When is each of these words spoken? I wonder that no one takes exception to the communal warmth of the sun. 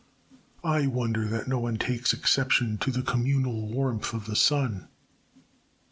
I 0.63 0.87
wonder 0.87 1.27
that 1.27 1.47
no 1.47 1.59
one 1.59 1.77
takes 1.77 2.11
exception 2.11 2.79
to 2.79 2.89
the 2.89 3.03
communal 3.03 3.67
warmth 3.67 4.15
of 4.15 4.25
the 4.25 4.35
sun. 4.35 4.87